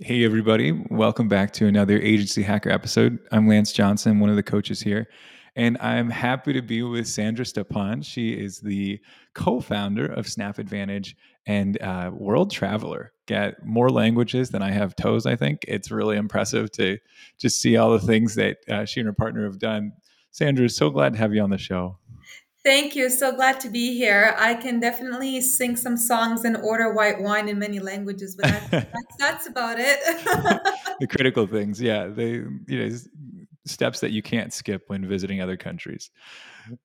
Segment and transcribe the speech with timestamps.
[0.00, 0.70] Hey, everybody.
[0.90, 3.18] Welcome back to another Agency Hacker episode.
[3.32, 5.08] I'm Lance Johnson, one of the coaches here,
[5.56, 8.02] and I'm happy to be with Sandra Stepan.
[8.02, 9.00] She is the
[9.34, 11.16] co founder of Snap Advantage
[11.46, 13.12] and uh, world traveler.
[13.26, 15.64] Got more languages than I have toes, I think.
[15.66, 16.98] It's really impressive to
[17.40, 19.92] just see all the things that uh, she and her partner have done.
[20.30, 21.98] Sandra, so glad to have you on the show.
[22.68, 23.08] Thank you.
[23.08, 24.34] So glad to be here.
[24.38, 28.68] I can definitely sing some songs and order white wine in many languages, but that's,
[28.70, 29.98] that's, that's about it.
[31.00, 32.08] the critical things, yeah.
[32.08, 32.94] They, you know,
[33.64, 36.10] steps that you can't skip when visiting other countries.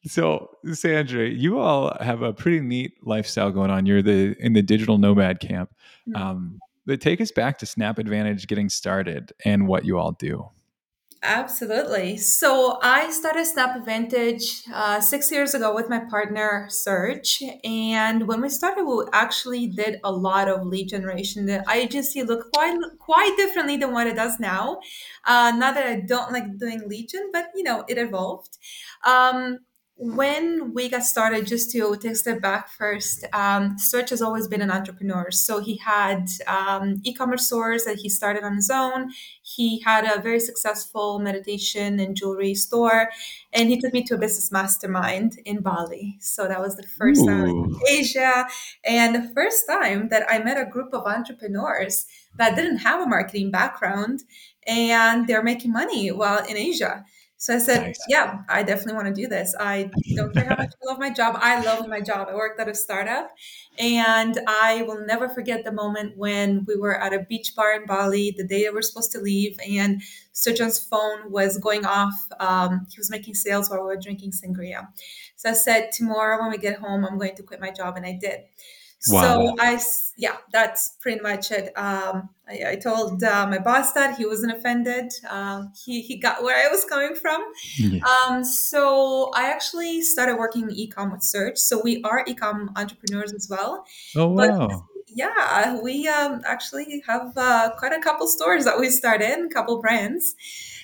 [0.05, 3.85] So, Sandra, you all have a pretty neat lifestyle going on.
[3.85, 5.69] You're the in the digital nomad camp.
[6.07, 6.15] Mm-hmm.
[6.15, 10.49] Um, but take us back to Snap Advantage getting started and what you all do.
[11.25, 12.17] Absolutely.
[12.17, 18.41] So I started Snap Advantage uh, six years ago with my partner Serge, and when
[18.41, 21.45] we started, we actually did a lot of lead generation.
[21.45, 24.79] The agency looked quite quite differently than what it does now.
[25.23, 28.57] Uh, not that I don't like doing lead gen, but you know it evolved.
[29.05, 29.59] Um,
[29.95, 34.47] when we got started, just to take a step back first, um, Serge has always
[34.47, 35.29] been an entrepreneur.
[35.29, 39.11] So he had um, e-commerce stores that he started on his own.
[39.55, 43.09] He had a very successful meditation and jewelry store,
[43.53, 46.17] and he took me to a business mastermind in Bali.
[46.19, 47.27] So that was the first Ooh.
[47.27, 48.47] time in Asia,
[48.83, 52.05] and the first time that I met a group of entrepreneurs
[52.37, 54.23] that didn't have a marketing background,
[54.65, 57.05] and they're making money while in Asia.
[57.43, 57.99] So I said, nice.
[58.07, 59.53] yeah, I definitely want to do this.
[59.59, 61.35] I don't care how much I love my job.
[61.41, 62.29] I love my job.
[62.31, 63.31] I worked at a startup.
[63.77, 67.85] And I will never forget the moment when we were at a beach bar in
[67.85, 69.57] Bali the day we were supposed to leave.
[69.67, 72.15] And Serge's phone was going off.
[72.39, 74.87] Um, he was making sales while we were drinking sangria.
[75.35, 77.97] So I said, tomorrow when we get home, I'm going to quit my job.
[77.97, 78.39] And I did.
[79.09, 79.21] Wow.
[79.21, 79.79] So I,
[80.17, 81.77] yeah, that's pretty much it.
[81.77, 85.11] Um, I, I, told uh, my boss that he wasn't offended.
[85.29, 87.43] Um, he, he got where I was coming from.
[87.77, 87.99] Yeah.
[88.05, 91.57] Um, so I actually started working e-com with Serge.
[91.57, 93.85] So we are e-com entrepreneurs as well.
[94.15, 94.67] Oh, wow.
[94.67, 94.79] But,
[95.15, 99.81] yeah, we um, actually have uh, quite a couple stores that we started, a couple
[99.81, 100.35] brands.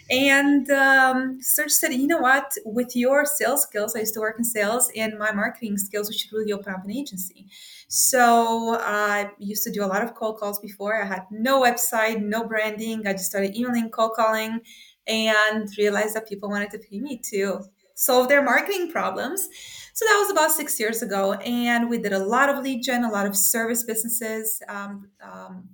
[0.09, 4.37] And um, Serge said, you know what, with your sales skills, I used to work
[4.37, 7.47] in sales, and my marketing skills, we should really open up an agency.
[7.91, 11.01] So I used to do a lot of cold calls before.
[11.01, 13.07] I had no website, no branding.
[13.07, 14.61] I just started emailing, cold calling,
[15.07, 17.61] and realized that people wanted to pay me to
[17.95, 19.49] solve their marketing problems.
[19.95, 21.33] So that was about six years ago.
[21.33, 25.69] And we did a lot of lead gen, a lot of service businesses um, um,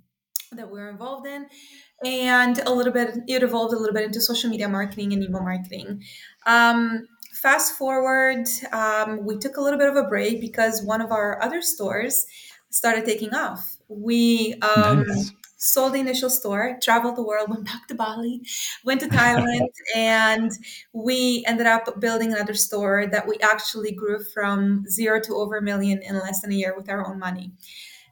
[0.52, 1.46] that we were involved in.
[2.02, 5.42] And a little bit, it evolved a little bit into social media marketing and email
[5.42, 6.02] marketing.
[6.46, 7.06] Um,
[7.40, 11.42] fast forward, um, we took a little bit of a break because one of our
[11.42, 12.26] other stores
[12.70, 13.76] started taking off.
[13.88, 15.32] We um, nice.
[15.56, 18.40] sold the initial store, traveled the world, went back to Bali,
[18.84, 20.50] went to Thailand, and
[20.92, 25.62] we ended up building another store that we actually grew from zero to over a
[25.62, 27.52] million in less than a year with our own money.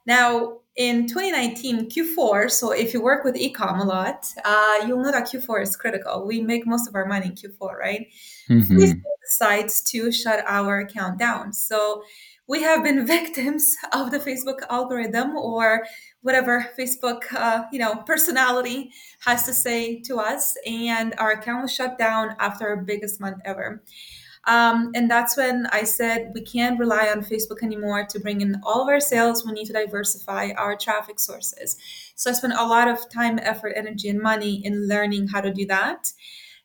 [0.05, 5.11] Now, in 2019 Q4, so if you work with ecom a lot, uh, you'll know
[5.11, 6.25] that Q4 is critical.
[6.27, 8.07] We make most of our money in Q4, right?
[8.49, 8.75] Mm-hmm.
[8.75, 11.53] We decides to shut our account down.
[11.53, 12.03] So
[12.47, 15.85] we have been victims of the Facebook algorithm or
[16.21, 18.91] whatever Facebook, uh, you know, personality
[19.25, 23.37] has to say to us, and our account was shut down after our biggest month
[23.45, 23.83] ever.
[24.47, 28.61] Um, and that's when I said we can't rely on Facebook anymore to bring in
[28.63, 29.45] all of our sales.
[29.45, 31.77] We need to diversify our traffic sources.
[32.15, 35.51] So I spent a lot of time, effort, energy, and money in learning how to
[35.51, 36.11] do that.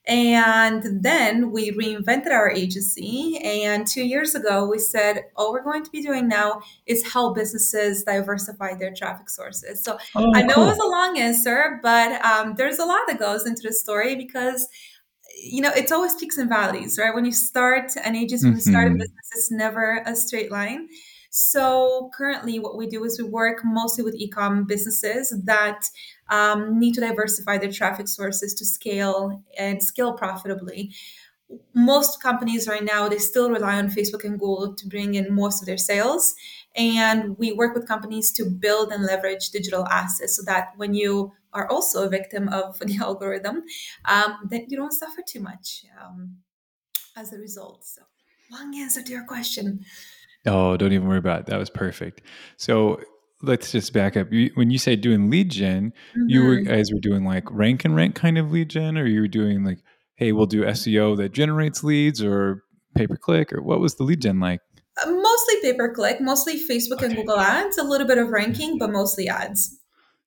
[0.07, 3.39] And then we reinvented our agency.
[3.45, 7.37] And two years ago, we said, all we're going to be doing now is help
[7.37, 9.85] businesses diversify their traffic sources.
[9.85, 10.65] So oh, I know cool.
[10.65, 14.17] it was a long answer, but um, there's a lot that goes into the story
[14.17, 14.69] because
[15.37, 17.15] you know, it's always peaks and valleys, right?
[17.15, 18.99] When you start an agency, when you start a mm-hmm.
[18.99, 20.89] business, it's never a straight line.
[21.31, 25.85] So currently, what we do is we work mostly with e-com businesses that
[26.29, 30.93] um, need to diversify their traffic sources to scale and scale profitably.
[31.75, 35.63] Most companies right now they still rely on Facebook and Google to bring in most
[35.63, 36.34] of their sales,
[36.77, 41.33] and we work with companies to build and leverage digital assets so that when you
[41.53, 43.63] are also a victim of the algorithm,
[44.05, 46.37] um, that you don't suffer too much um,
[47.17, 47.85] as a result.
[47.85, 48.03] So,
[48.51, 49.85] long answer to your question.
[50.47, 51.47] Oh, don't even worry about it.
[51.47, 52.23] That was perfect.
[52.57, 53.01] So
[53.43, 54.29] let's just back up.
[54.55, 56.29] when you say doing lead general mm-hmm.
[56.29, 59.21] you were, guys were doing like rank and rent kind of lead gen, or you
[59.21, 59.79] were doing like,
[60.17, 62.63] hey, we'll do SEO that generates leads, or
[62.97, 64.61] pay per click, or what was the lead gen like?
[65.03, 67.07] Uh, mostly pay per click, mostly Facebook okay.
[67.07, 69.79] and Google ads, a little bit of ranking, but mostly ads.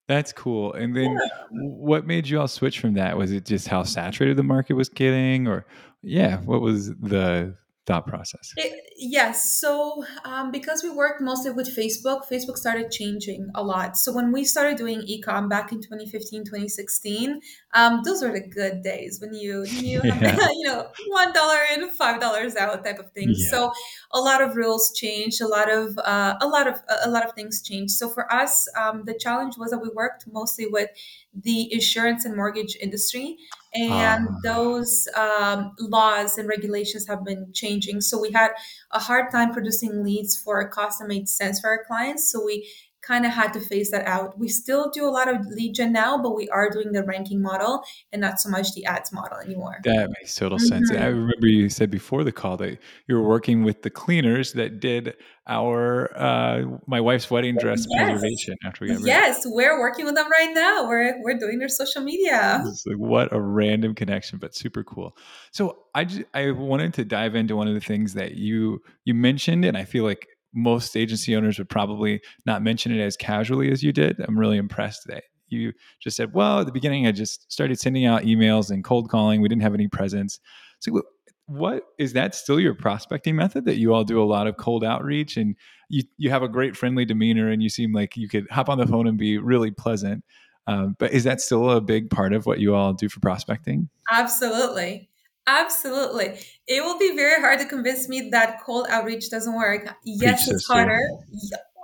[0.07, 0.73] That's cool.
[0.73, 1.17] And then
[1.51, 3.17] what made you all switch from that?
[3.17, 5.65] Was it just how saturated the market was getting or
[6.01, 7.55] yeah, what was the
[7.85, 8.53] thought process?
[8.57, 9.59] It, yes.
[9.59, 13.97] So, um, because we worked mostly with Facebook, Facebook started changing a lot.
[13.97, 17.41] So, when we started doing ecom back in 2015, 2016,
[17.73, 20.37] um, those were the good days when you knew, Yeah.
[20.51, 23.33] you know, $1 in, $5 out type of thing.
[23.35, 23.49] Yeah.
[23.49, 23.71] So,
[24.11, 27.33] a lot of rules changed, a lot of, uh, a lot of, a lot of
[27.33, 27.93] things changed.
[27.93, 30.89] So, for us, um, the challenge was that we worked mostly with
[31.33, 33.37] the insurance and mortgage industry
[33.75, 38.01] and Ah, those um, laws and regulations have been changing.
[38.01, 38.51] So we had
[38.91, 42.31] a hard time producing leads for a cost that made sense for our clients.
[42.31, 42.69] So we
[43.03, 44.39] kind of had to phase that out.
[44.39, 47.41] We still do a lot of lead gen now, but we are doing the ranking
[47.41, 49.77] model and not so much the ads model anymore.
[49.83, 50.89] that makes total sense.
[50.89, 51.07] I Mhm.
[51.27, 55.15] remember you said before the call that you were working with the cleaners that did
[55.47, 58.05] our uh my wife's wedding dress Yes.
[58.09, 59.07] preservation after we got married.
[59.07, 60.87] Yes, we're working with them right now.
[60.87, 62.63] We're we're doing their social media.
[62.65, 65.17] It's like what a random connection, but super cool.
[65.51, 69.13] So I just, I wanted to dive into one of the things that you you
[69.13, 73.71] mentioned, and I feel like most agency owners would probably not mention it as casually
[73.71, 74.19] as you did.
[74.19, 78.05] I'm really impressed that you just said, "Well, at the beginning, I just started sending
[78.05, 79.41] out emails and cold calling.
[79.41, 80.39] We didn't have any presence."
[80.79, 81.01] So,
[81.45, 84.83] what is that still your prospecting method that you all do a lot of cold
[84.83, 85.55] outreach and
[85.89, 88.77] you you have a great friendly demeanor and you seem like you could hop on
[88.77, 90.23] the phone and be really pleasant
[90.67, 93.89] um, but is that still a big part of what you all do for prospecting?
[94.11, 95.09] Absolutely.
[95.47, 96.39] Absolutely.
[96.67, 99.83] It will be very hard to convince me that cold outreach doesn't work.
[99.83, 101.01] Preach, Yes, it's harder.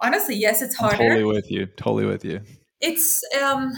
[0.02, 1.10] Honestly, yes, it's I'm harder.
[1.10, 1.66] totally with you.
[1.66, 2.42] Totally with you.
[2.80, 3.74] It's um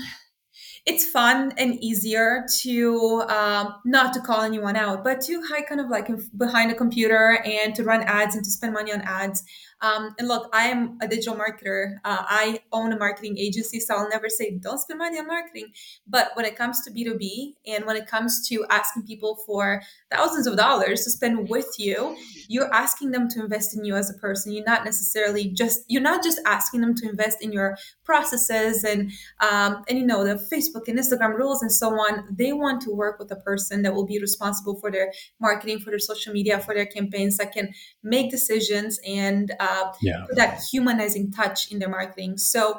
[0.86, 5.80] it's fun and easier to um, not to call anyone out, but to hide kind
[5.80, 9.02] of like in, behind a computer and to run ads and to spend money on
[9.02, 9.44] ads.
[9.82, 11.96] Um, and look, I am a digital marketer.
[12.04, 15.68] Uh, I own a marketing agency, so I'll never say don't spend money on marketing.
[16.08, 19.82] But when it comes to B2B and when it comes to asking people for
[20.12, 22.16] thousands of dollars to spend with you,
[22.48, 24.54] you're asking them to invest in you as a person.
[24.54, 27.78] You're not necessarily just, you're not just asking them to invest in your
[28.12, 32.52] processes and um, and you know the facebook and instagram rules and so on they
[32.52, 36.06] want to work with a person that will be responsible for their marketing for their
[36.12, 37.72] social media for their campaigns that can
[38.04, 39.71] make decisions and uh,
[40.02, 40.26] Yeah.
[40.28, 42.78] put that humanizing touch in their marketing so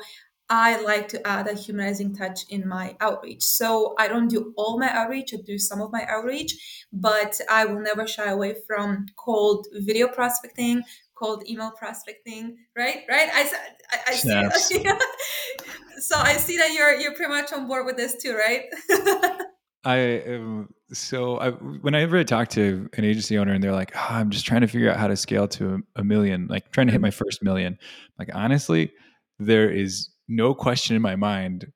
[0.48, 4.78] i like to add a humanizing touch in my outreach so i don't do all
[4.78, 9.06] my outreach i do some of my outreach but i will never shy away from
[9.16, 10.82] cold video prospecting
[11.14, 14.14] cold email prospecting right right I.
[14.14, 14.66] Snaps.
[14.66, 14.84] see
[16.02, 18.64] so I see that you're you're pretty much on board with this too, right?
[19.84, 24.06] I am so I, whenever I talk to an agency owner and they're like, oh,
[24.10, 26.86] I'm just trying to figure out how to scale to a, a million, like trying
[26.86, 27.78] to hit my first million.
[28.18, 28.92] Like honestly,
[29.38, 31.72] there is no question in my mind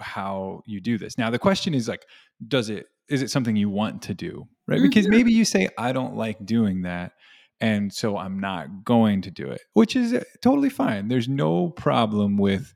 [0.00, 1.18] how you do this.
[1.18, 2.04] Now the question is like,
[2.46, 4.46] does it is it something you want to do?
[4.66, 4.82] Right?
[4.82, 5.10] Because Mhm.
[5.10, 7.12] maybe you say, I don't like doing that.
[7.60, 11.08] And so I'm not going to do it, which is uh, totally fine.
[11.08, 12.74] There's no problem with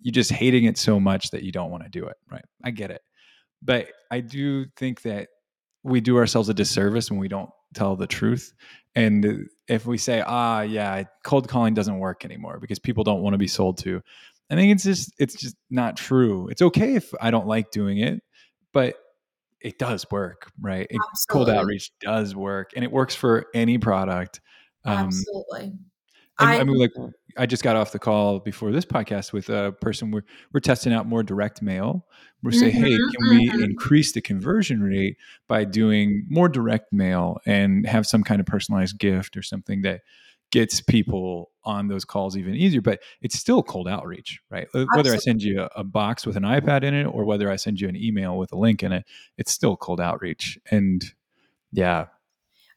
[0.00, 2.16] you just hating it so much that you don't want to do it.
[2.30, 2.44] Right.
[2.64, 3.02] I get it.
[3.64, 5.28] But I do think that
[5.82, 8.52] we do ourselves a disservice when we don't tell the truth.
[8.94, 13.34] And if we say, ah, yeah, cold calling doesn't work anymore because people don't want
[13.34, 14.00] to be sold to,
[14.50, 16.48] I think it's just it's just not true.
[16.48, 18.22] It's okay if I don't like doing it,
[18.72, 18.96] but
[19.60, 20.86] it does work, right?
[20.88, 24.40] It, cold outreach does work, and it works for any product.
[24.84, 25.72] Um, Absolutely.
[26.38, 26.92] I I mean, like,
[27.36, 30.10] I just got off the call before this podcast with a person.
[30.10, 32.06] We're we're testing out more direct mail.
[32.42, 33.64] We're saying, Mhm, hey, can we mhm.
[33.64, 35.16] increase the conversion rate
[35.48, 40.02] by doing more direct mail and have some kind of personalized gift or something that
[40.50, 42.80] gets people on those calls even easier?
[42.82, 44.66] But it's still cold outreach, right?
[44.74, 47.50] Uh, Whether I send you a, a box with an iPad in it or whether
[47.50, 49.04] I send you an email with a link in it,
[49.38, 50.58] it's still cold outreach.
[50.70, 51.02] And
[51.72, 52.06] yeah,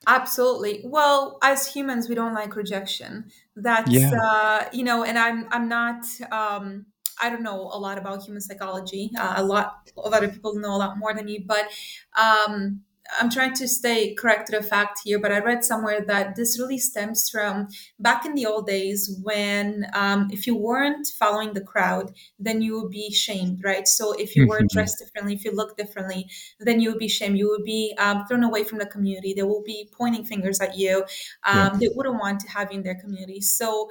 [0.06, 0.82] Absolutely.
[0.86, 3.30] Well, as humans, we don't like rejection.
[3.56, 6.86] That's yeah, uh, you know, and I'm I'm not um
[7.22, 9.12] I don't know a lot about human psychology.
[9.18, 11.70] Uh, a lot of other people know a lot more than me, but
[12.16, 12.84] um
[13.20, 16.60] I'm trying to stay correct to the fact here, but I read somewhere that this
[16.60, 17.68] really stems from
[18.00, 22.80] back in the old days when um, if you weren't following the crowd, then you
[22.82, 23.88] would be shamed, right?
[23.88, 24.68] So if you were Mhm.
[24.70, 27.38] dressed differently, if you looked differently, then you would be shamed.
[27.38, 29.34] You would be um, thrown away from the community.
[29.34, 31.06] They will be pointing fingers at you.
[31.44, 33.42] Um, they wouldn't want to have you in their community.
[33.42, 33.90] So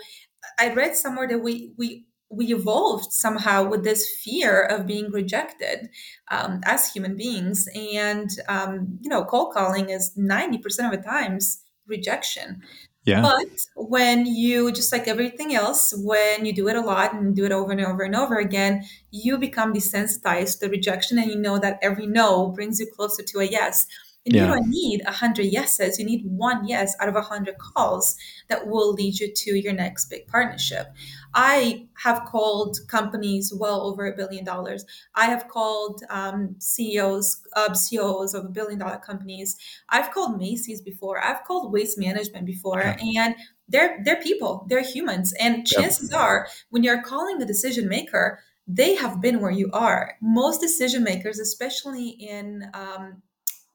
[0.59, 5.89] I read somewhere that we we we evolved somehow with this fear of being rejected
[6.31, 11.09] um, as human beings, and um, you know, cold calling is ninety percent of the
[11.09, 12.63] times rejection.
[13.05, 13.23] Yeah.
[13.23, 17.45] But when you, just like everything else, when you do it a lot and do
[17.45, 21.57] it over and over and over again, you become desensitized to rejection and you know
[21.61, 23.87] that every no brings you closer to a yes.
[24.27, 25.99] And you don't need a hundred yeses.
[25.99, 28.17] You need one yes out of a hundred calls
[28.49, 30.89] that will lead you to your next big partnership.
[31.35, 34.85] I have called companies well over a billion dollars.
[35.15, 39.57] I have called um, CEOs, uh, CEOs of a billion dollar companies.
[39.91, 41.23] I've called Macy's before.
[41.23, 43.23] I've called Waste Management before, Yeah.
[43.23, 43.35] and
[43.69, 44.67] they're they're people.
[44.69, 49.51] They're humans, and chances are, when you're calling a decision maker, they have been where
[49.51, 50.15] you are.
[50.21, 53.23] Most decision makers, especially in um,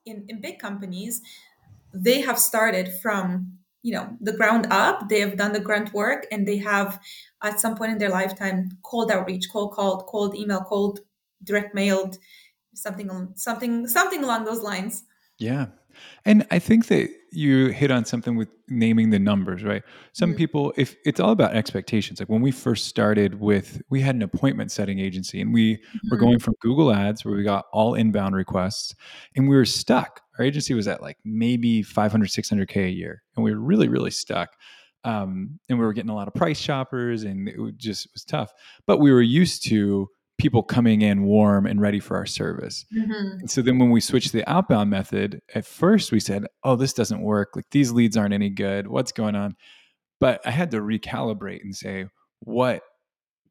[0.05, 1.22] in, in big companies,
[1.93, 5.10] they have started from you know the ground up.
[5.10, 7.00] They have done the grunt work, and they have
[7.41, 11.00] at some point in their lifetime cold outreach, cold called, cold email, cold
[11.43, 12.17] direct mailed,
[12.74, 15.03] something something something along those lines.
[15.39, 15.67] Yeah.
[16.25, 19.83] And I think that you hit on something with naming the numbers, right?
[20.13, 20.38] Some Mhm.
[20.38, 24.21] people, if it's all about expectations, like when we first started with, we had an
[24.21, 26.21] appointment setting agency and we were Mhm.
[26.21, 28.93] going from Google Ads where we got all inbound requests
[29.36, 30.21] and we were stuck.
[30.38, 34.12] Our agency was at like maybe 500, 600K a year and we were really, really
[34.12, 34.50] stuck.
[35.03, 38.51] Um, and we were getting a lot of price shoppers and it just was tough.
[38.86, 40.10] But we were used to
[40.41, 42.83] people coming in warm and ready for our service.
[42.91, 43.41] Mhm.
[43.41, 46.93] And so then when we switched the outbound method, at first we said, oh, this
[46.93, 47.55] doesn't work.
[47.55, 48.88] Like these leads aren't any good.
[48.88, 49.55] What's going on?
[50.19, 52.07] But I had to recalibrate and say,
[52.39, 52.81] what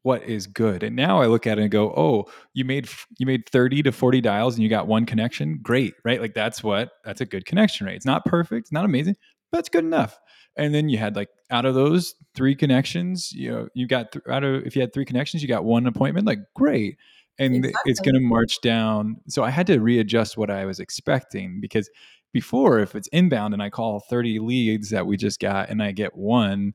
[0.02, 0.82] what is good?
[0.82, 3.92] And now I look at it and go, oh, you made you made 30 to
[3.92, 5.60] 40 dials and you got one connection.
[5.62, 6.20] Great, right?
[6.20, 7.96] Like that's what that's a good connection rate.
[7.96, 9.14] It's not perfect, it's not amazing,
[9.52, 10.18] but it's good enough.
[10.56, 14.24] And then you had like out of those three connections, you know, you got th-
[14.28, 16.26] out of if you had three connections, you got one appointment.
[16.26, 16.96] Like great,
[17.38, 19.16] and it's going to march down.
[19.28, 21.88] So I had to readjust what I was expecting because
[22.32, 25.92] before, if it's inbound and I call 30 leads that we just got and I
[25.92, 26.74] get one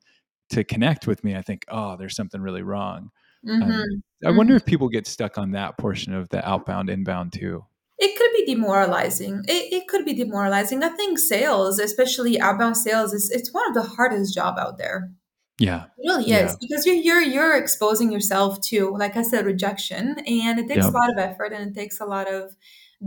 [0.50, 3.10] to connect with me, I think, oh, there's something really wrong.
[3.44, 3.62] Mhm.
[3.62, 4.36] Um, I Mhm.
[4.36, 7.64] wonder if people get stuck on that portion of the outbound inbound too.
[7.98, 9.44] It could be demoralizing.
[9.48, 10.82] It, it could be demoralizing.
[10.82, 15.10] I think sales, especially outbound sales, is it's one of the hardest job out there.
[15.58, 15.84] Yeah.
[15.98, 16.46] It really Yeah.
[16.46, 20.86] is because you're you're you're exposing yourself to, like I said, rejection, and it takes
[20.86, 20.90] Yeah.
[20.90, 22.56] a lot of effort and it takes a lot of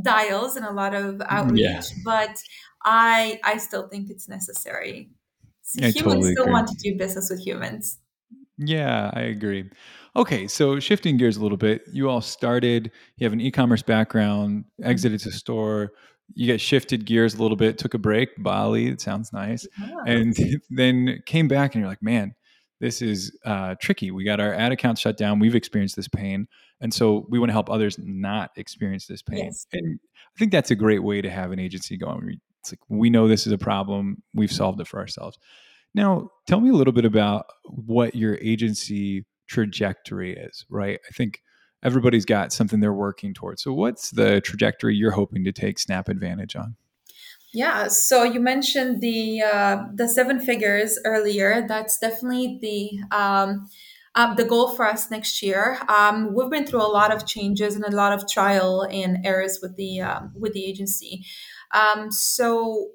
[0.01, 1.77] dials and a lot of mm, Yeah.
[1.77, 1.86] outreach.
[2.03, 2.36] But
[2.84, 5.12] I I still think it's necessary.
[5.62, 6.53] So humans totally still agree.
[6.53, 8.00] want to do business with humans.
[8.58, 9.69] Yeah, I agree.
[10.16, 13.82] Okay, so shifting gears a little bit, you all started, you have an e commerce
[13.84, 15.92] background, exited to store,
[16.36, 19.96] you get shifted gears a little bit, took a break, Bali, it sounds nice, Yeah.
[20.06, 20.36] and
[20.70, 22.34] then came back and you're like, man,
[22.80, 24.10] this is uh, tricky.
[24.12, 25.39] We got our ad account shut down.
[25.39, 26.48] We've experienced this pain.
[26.80, 29.46] And so we want to help others not experience this pain.
[29.46, 29.68] Yes.
[29.74, 32.39] And I think that's a great way to have an agency going.
[32.62, 35.38] It's like, we know this is a problem, we've solved it for ourselves.
[35.94, 41.00] Now, tell me a little bit about what your agency trajectory is, right?
[41.10, 41.41] I think
[41.84, 43.63] everybody's got something they're working towards.
[43.63, 46.75] So, what's the trajectory you're hoping to take Snap advantage on?
[47.51, 51.65] Yeah, so you mentioned the uh, the seven figures earlier.
[51.68, 53.68] That's definitely the um,
[54.13, 55.79] uh, the goal for us next year.
[55.88, 59.60] Um, we've been through a lot of changes and a lot of trial and errors
[59.63, 61.25] with the um, with the agency.
[61.74, 62.89] Um, so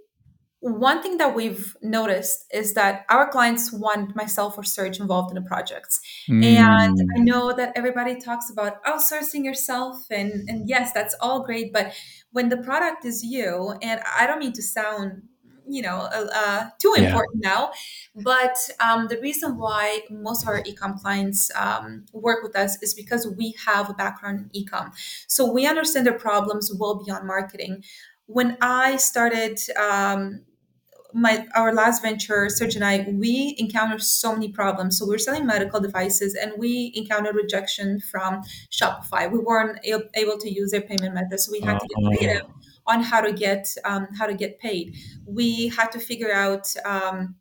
[0.65, 5.43] one thing that we've noticed is that our clients want myself or Serge involved in
[5.43, 6.01] the projects.
[6.41, 11.45] And I Mm, know that everybody talks about outsourcing yourself, and, and yes, that's all
[11.45, 11.73] great.
[11.73, 11.95] But
[12.33, 15.23] when the product is you, and I don't mean to sound,
[15.69, 17.09] you know, uh, too yeah.
[17.09, 17.73] important now,
[18.15, 22.95] but um, the reason why most of our ecom clients um, work with us is
[22.95, 24.93] because we have a background in ecom.
[25.29, 27.85] So we understand their problems well beyond marketing.
[28.27, 30.45] When I started, um,
[31.15, 34.99] my our last venture, Serge and I, we encountered so many problems.
[34.99, 39.31] So we were selling medical devices, and we encountered rejection from Shopify.
[39.31, 39.79] We weren't
[40.15, 42.43] able to use their payment method, so we had to get creative
[42.87, 44.97] Oh, on how to get um, how to get paid.
[45.27, 46.73] We had to figure out.
[46.85, 47.37] Um,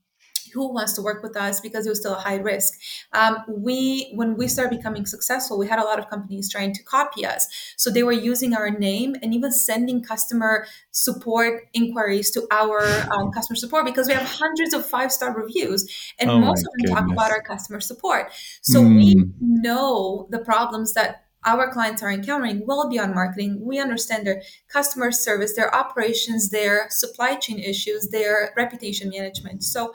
[0.53, 2.79] who wants to work with us because it was still a high risk.
[3.13, 6.83] Um, we, when we started becoming successful, we had a lot of companies trying to
[6.83, 7.48] copy us.
[7.77, 13.31] So they were using our name and even sending customer support inquiries to our um,
[13.31, 15.86] customer support because we have hundreds of five star reviews
[16.19, 18.31] and oh most of them talk about our customer support.
[18.62, 23.60] So we Mm, know the problems that our clients are encountering well beyond marketing.
[23.62, 29.63] We understand their customer service, their operations, their supply chain issues, their reputation management.
[29.63, 29.93] So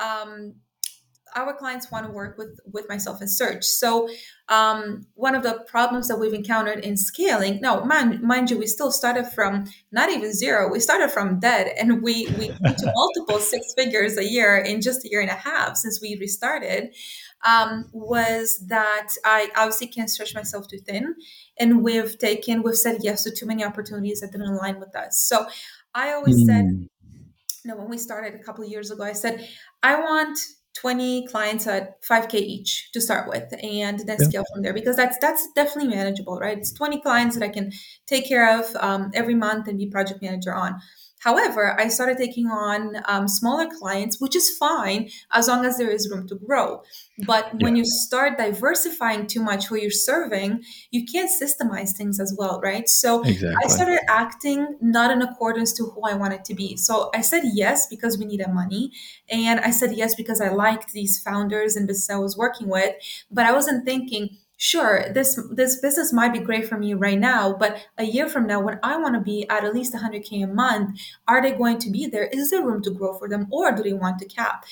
[0.00, 0.54] um,
[1.34, 4.08] our clients want to work with with myself in Serge so
[4.48, 8.66] um, one of the problems that we've encountered in scaling now mind, mind you we
[8.66, 13.38] still started from not even zero we started from dead and we we to multiple
[13.38, 16.94] six figures a year in just a year and a half since we restarted
[17.46, 21.14] um, was that i obviously can't stretch myself too thin
[21.58, 25.22] and we've taken we've said yes to too many opportunities that didn't align with us
[25.22, 25.46] so
[25.94, 26.46] i always mm.
[26.46, 26.88] said
[27.64, 29.48] you know when we started a couple of years ago i said
[29.82, 30.38] i want
[30.74, 34.26] 20 clients at 5k each to start with and then yeah.
[34.26, 37.70] scale from there because that's that's definitely manageable right it's 20 clients that i can
[38.06, 40.80] take care of um, every month and be project manager on
[41.22, 45.90] However, I started taking on um, smaller clients, which is fine as long as there
[45.90, 46.82] is room to grow.
[47.26, 47.64] But yeah.
[47.64, 52.60] when you start diversifying too much who you're serving, you can't systemize things as well,
[52.60, 52.88] right?
[52.88, 53.54] So exactly.
[53.64, 56.76] I started acting not in accordance to who I wanted to be.
[56.76, 58.90] So I said yes because we needed money.
[59.30, 62.96] And I said yes because I liked these founders and business I was working with.
[63.30, 67.52] But I wasn't thinking, sure this this business might be great for me right now
[67.52, 70.46] but a year from now when i want to be at at least 100k a
[70.46, 73.72] month are they going to be there is there room to grow for them or
[73.72, 74.64] do they want to cap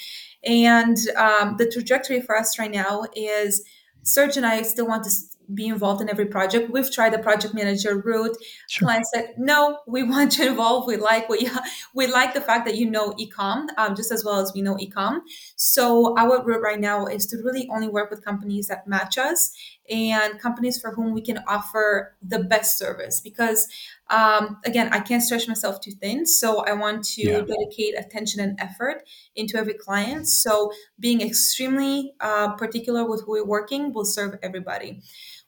[0.45, 3.65] and um, the trajectory for us right now is
[4.05, 5.11] serge and i still want to
[5.55, 6.71] be involved in every project.
[6.71, 8.37] We've tried the project manager route.
[8.69, 8.87] Sure.
[8.87, 10.87] Client said, "No, we want you involved.
[10.87, 11.51] We like we
[11.95, 14.77] we like the fact that you know ecom um, just as well as we know
[14.77, 15.21] ecom."
[15.57, 19.53] So our route right now is to really only work with companies that match us
[19.91, 23.67] and companies for whom we can offer the best service because
[24.11, 27.41] um, again i can't stretch myself too thin so i want to yeah.
[27.41, 29.03] dedicate attention and effort
[29.35, 35.03] into every client so being extremely uh, particular with who we're working will serve everybody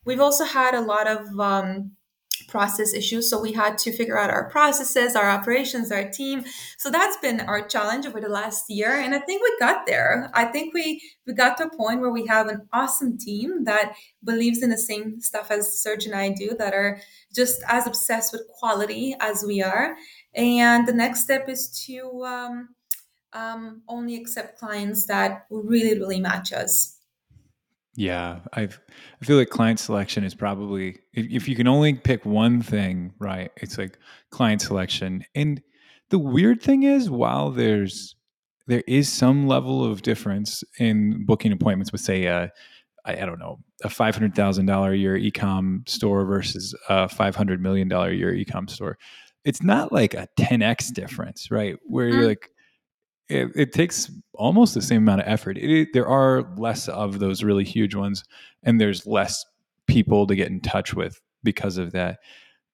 [0.04, 1.92] We've also had a lot of um,
[2.48, 3.30] process issues.
[3.30, 6.44] So we had to figure out our processes, our operations, our team.
[6.78, 8.90] So that's been our challenge over the last year.
[8.92, 10.30] And I think we got there.
[10.34, 13.94] I think we we got to a point where we have an awesome team that
[14.24, 17.00] believes in the same stuff as Serge and I do, that are
[17.34, 19.96] just as obsessed with quality as we are.
[20.34, 22.68] And the next step is to um,
[23.32, 26.91] um, only accept clients that really, really match us.
[27.94, 28.80] Yeah, I've
[29.20, 33.12] I feel like client selection is probably if, if you can only pick one thing,
[33.18, 33.50] right?
[33.56, 33.98] It's like
[34.30, 35.24] client selection.
[35.34, 35.62] And
[36.08, 38.16] the weird thing is while there's
[38.66, 42.50] there is some level of difference in booking appointments with say a
[43.04, 47.08] I, I don't know, a five hundred thousand dollar a year ecom store versus a
[47.08, 48.96] five hundred million dollar a year ecom store.
[49.44, 51.76] It's not like a ten x difference, right?
[51.84, 52.28] Where you're mm.
[52.28, 52.50] like,
[53.32, 55.58] it, it, takes almost the same amount of effort.
[55.58, 58.24] It, there are less of those really huge ones,
[58.62, 59.44] and there's less
[59.86, 62.18] people to get in touch with because of that.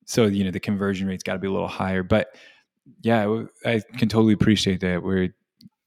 [0.07, 2.03] So you know the conversion rate's got to be a little higher.
[2.03, 2.35] But
[3.03, 5.03] yeah, I can totally appreciate that.
[5.03, 5.35] We're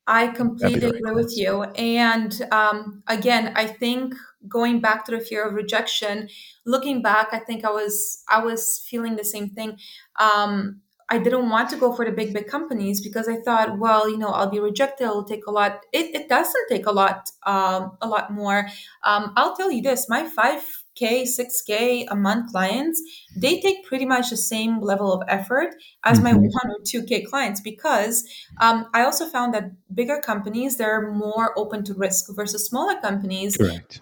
[0.08, 1.64] I completely agree with you.
[1.64, 4.16] And um, again, I think
[4.48, 6.28] going back to the fear of rejection,
[6.66, 9.78] looking back, I think I was I was feeling the same thing.
[10.20, 14.10] Um, I didn't want to go for the big, big companies because I thought, well,
[14.10, 15.04] you know, I'll be rejected.
[15.04, 15.86] It'll take a lot.
[15.92, 18.68] It, it doesn't take a lot, um, a lot more.
[19.04, 23.02] Um, I'll tell you this: my five k, six k a month clients,
[23.36, 26.26] they take pretty much the same level of effort as mm-hmm.
[26.26, 28.24] my one or two k clients because
[28.60, 33.58] um, I also found that bigger companies they're more open to risk versus smaller companies.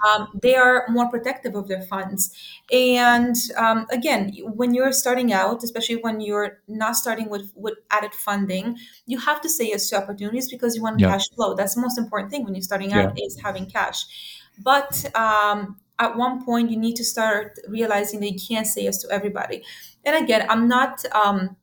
[0.07, 2.35] Um, they are more protective of their funds.
[2.71, 8.13] And um, again, when you're starting out, especially when you're not starting with, with added
[8.13, 11.11] funding, you have to say yes to opportunities because you want yeah.
[11.11, 11.53] cash flow.
[11.53, 13.25] That's the most important thing when you're starting out yeah.
[13.25, 14.05] is having cash.
[14.61, 18.97] But um, at one point, you need to start realizing that you can't say yes
[18.99, 19.63] to everybody.
[20.05, 21.57] And again, I'm not um,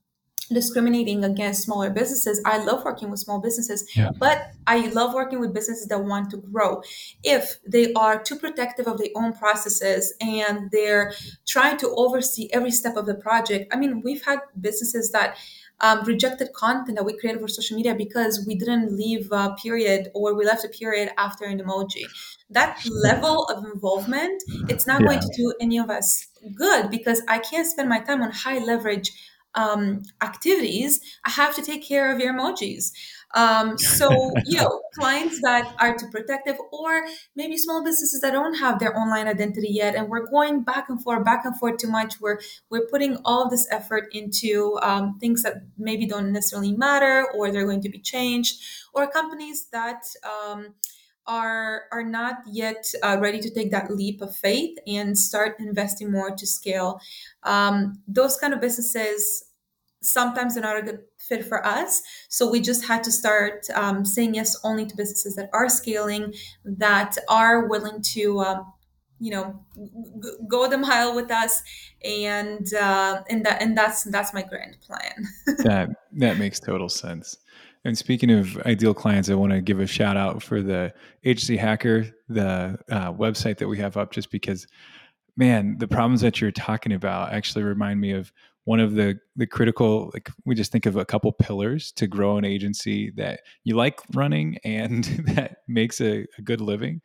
[0.52, 2.40] discriminating against smaller businesses.
[2.44, 4.10] I love working with small businesses, yeah.
[4.18, 6.82] but I love working with businesses that want to grow.
[7.24, 11.14] If they are too protective of their own processes and they're
[11.46, 15.36] trying to oversee every step of the project, I mean, we've had businesses that
[15.80, 20.08] um, rejected content that we created for social media because we didn't leave a period
[20.14, 22.04] or we left a period after an emoji.
[22.50, 25.06] That level of involvement, it's not yeah.
[25.08, 28.58] going to do any of us good because I can't spend my time on high
[28.58, 29.12] leverage
[29.56, 32.92] um, activities, I have to take care of your emojis.
[33.34, 38.54] Um, so, you know, clients that are too protective, or maybe small businesses that don't
[38.54, 41.90] have their online identity yet, and we're going back and forth, back and forth too
[41.90, 42.20] much.
[42.20, 42.38] We're
[42.70, 47.66] we're putting all this effort into um, things that maybe don't necessarily matter, or they're
[47.66, 48.62] going to be changed,
[48.94, 50.74] or companies that um,
[51.26, 56.10] are are not yet uh, ready to take that leap of faith and start investing
[56.10, 57.00] more to scale.
[57.42, 59.44] Um, those kind of businesses
[60.06, 62.02] sometimes they're not a good fit for us.
[62.28, 66.34] So we just had to start um, saying yes only to businesses that are scaling,
[66.64, 68.72] that are willing to, um,
[69.18, 71.62] you know, g- go the mile with us,
[72.04, 75.26] and uh, and that and that's that's my grand plan.
[75.64, 77.38] that that makes total sense.
[77.86, 80.92] And speaking of ideal clients, I want to give a shout out for the
[81.24, 84.66] Agency Hacker, the uh, website that we have up, just because,
[85.36, 88.32] man, the problems that you're talking about actually remind me of
[88.66, 92.36] one of the the critical like we just think of a couple pillars to grow
[92.36, 97.00] an agency that you like running and that makes a, a good living.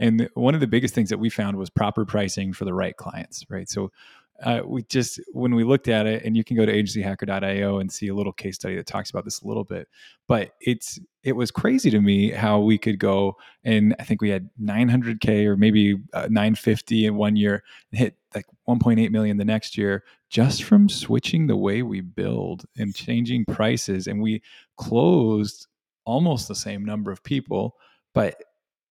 [0.00, 2.96] And one of the biggest things that we found was proper pricing for the right
[2.96, 3.68] clients right?
[3.68, 3.92] So
[4.42, 7.92] uh, we just when we looked at it and you can go to agencyhacker.io and
[7.92, 9.88] see a little case study that talks about this a little bit
[10.26, 14.28] but it's it was crazy to me how we could go and i think we
[14.28, 19.78] had 900k or maybe uh, 950 in one year hit like 1.8 million the next
[19.78, 20.02] year
[20.34, 24.42] just from switching the way we build and changing prices and we
[24.76, 25.68] closed
[26.04, 27.76] almost the same number of people
[28.14, 28.42] but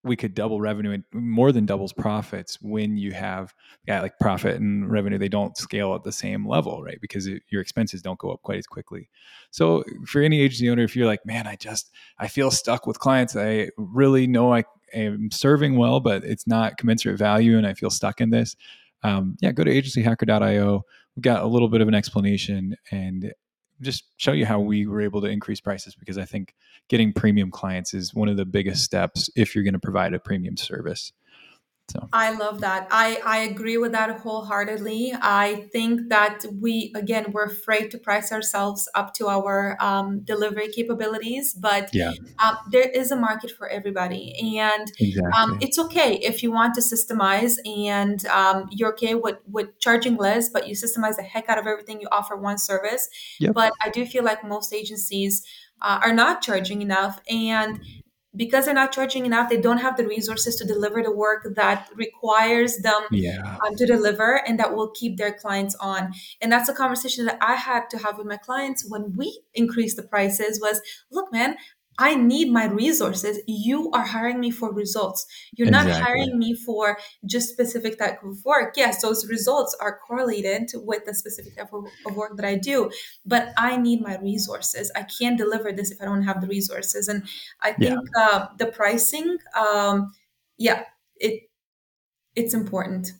[0.05, 3.53] we could double revenue and more than doubles profits when you have
[3.85, 6.99] yeah like profit and revenue they don't scale at the same level right?
[7.01, 9.09] Because it, your expenses don't go up quite as quickly.
[9.51, 12.99] So for any agency owner if you're like man i just i feel stuck with
[12.99, 13.35] clients.
[13.35, 17.89] I really know i am serving well but it's not commensurate value and i feel
[17.89, 18.55] stuck in this
[19.03, 20.85] um, yeah go to agencyhacker.io
[21.21, 23.33] got a little bit of an explanation and
[23.81, 26.53] just show you how we were able to increase prices because I think
[26.89, 30.19] getting premium clients is one of the biggest steps if you're going to provide a
[30.19, 31.11] premium service.
[31.89, 32.87] So I love that.
[32.91, 35.13] I, I agree with that wholeheartedly.
[35.21, 40.69] I think that we, again, we're afraid to price ourselves up to our um, delivery
[40.69, 42.13] capabilities, but yeah.
[42.43, 44.33] um, there is a market for everybody.
[44.57, 45.31] And um, exactly.
[45.35, 50.15] um, it's okay if you want to systemize and um, you're okay with, with charging
[50.15, 53.09] less, but you systemize the heck out of everything you offer one service.
[53.39, 53.53] Yep.
[53.53, 55.45] But I do feel like most agencies
[55.81, 57.19] uh, are not charging enough.
[57.29, 57.81] And
[58.35, 61.89] because they're not charging enough they don't have the resources to deliver the work that
[61.95, 63.57] requires them yeah.
[63.65, 67.37] um, to deliver and that will keep their clients on and that's a conversation that
[67.41, 71.55] i had to have with my clients when we increased the prices was look man
[71.97, 73.39] I need my resources.
[73.47, 75.25] You are hiring me for results.
[75.55, 75.91] You're exactly.
[75.91, 78.73] not hiring me for just specific type of work.
[78.75, 82.91] Yes, those results are correlated with the specific type of, work that I do,
[83.25, 84.91] but I need my resources.
[84.95, 87.07] I can't deliver this if I don't have the resources.
[87.07, 87.23] And
[87.61, 88.23] I think yeah.
[88.23, 90.11] uh, the pricing, um,
[90.57, 90.83] yeah,
[91.17, 91.49] it
[92.35, 93.13] it's important.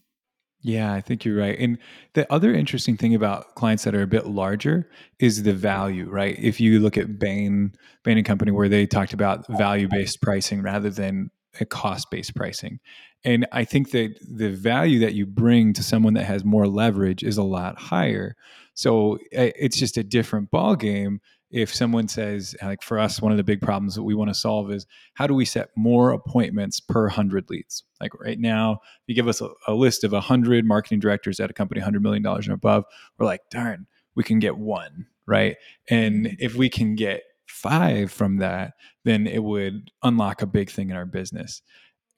[0.66, 1.60] Yeah, I think you're right.
[1.60, 1.78] And
[2.14, 6.38] the other interesting thing about clients that are a bit larger is the value, right?
[6.40, 7.74] If you look at Bain,
[8.04, 12.80] Bain and Company, where they talked about value-based pricing rather than a cost-based pricing.
[13.26, 17.24] And I think that the value that you bring to someone that has more leverage
[17.24, 18.36] is a lot higher.
[18.74, 21.20] So eh, it's just a different ball game
[21.54, 24.34] if someone says like for us one of the big problems that we want to
[24.34, 27.84] solve is how do we set more appointments per 100 leads?
[28.02, 31.52] Like right now if you give us a, a list of 100 marketing directors at
[31.52, 32.86] a company $100 million and above
[33.18, 33.86] we're like darn
[34.16, 35.56] we can get one right?
[35.90, 36.36] And mm-hmm.
[36.40, 38.74] if we can get five from that
[39.06, 41.62] then it would unlock a big thing in our business.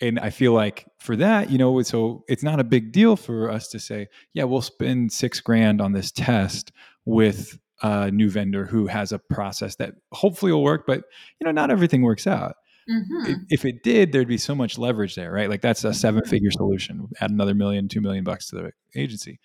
[0.01, 3.49] And I feel like for that, you know, so it's not a big deal for
[3.49, 6.71] us to say, yeah, we'll spend six grand on this test
[7.05, 11.03] with a new vendor who has a process that hopefully will work, but
[11.39, 12.55] you know, not everything works out.
[12.89, 13.33] Mm-hmm.
[13.49, 15.49] If it did, there'd be so much leverage there, right?
[15.49, 17.07] Like that's a seven figure solution.
[17.19, 19.39] Add another million, two million bucks to the agency.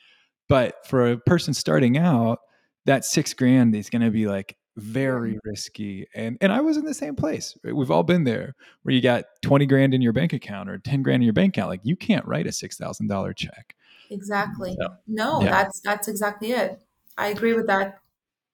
[0.49, 2.41] But for a person starting out,
[2.85, 6.07] that six grand is going to be like very risky.
[6.15, 7.57] And and I was in the same place.
[7.65, 11.03] We've all been there where you got 20 grand in your bank account or 10
[11.03, 11.71] grand in your bank account.
[11.71, 13.75] Like you can't write a $6,000 check.
[14.11, 14.77] Exactly.
[14.81, 15.51] So, no, yeah.
[15.51, 16.81] that's that's exactly it.
[17.17, 18.01] I agree with that.